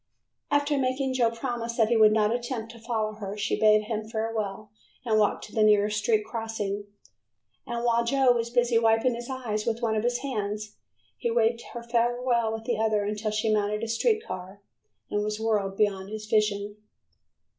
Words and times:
After 0.49 0.79
making 0.79 1.13
Joe 1.13 1.29
promise 1.29 1.77
that 1.77 1.89
he 1.89 1.95
would 1.95 2.11
not 2.11 2.33
attempt 2.33 2.71
to 2.71 2.79
follow 2.79 3.11
her, 3.13 3.37
she 3.37 3.59
bade 3.59 3.83
him 3.83 4.09
farewell 4.09 4.71
and 5.05 5.19
walked 5.19 5.43
to 5.43 5.51
the 5.53 5.61
nearest 5.61 5.99
street 5.99 6.25
crossing, 6.25 6.85
and 7.67 7.83
while 7.85 8.03
Joe 8.03 8.31
was 8.31 8.49
busy 8.49 8.79
wiping 8.79 9.13
his 9.13 9.29
eyes 9.29 9.67
with 9.67 9.83
one 9.83 9.95
of 9.95 10.03
his 10.03 10.17
hands, 10.23 10.75
he 11.19 11.29
waved 11.29 11.61
her 11.73 11.83
farewell 11.83 12.51
with 12.51 12.63
the 12.63 12.79
other 12.79 13.03
until 13.03 13.29
she 13.29 13.53
mounted 13.53 13.83
a 13.83 13.87
street 13.87 14.25
car 14.25 14.63
and 15.11 15.23
was 15.23 15.39
whirled 15.39 15.77
beyond 15.77 16.09
his 16.09 16.25
vision. 16.25 16.77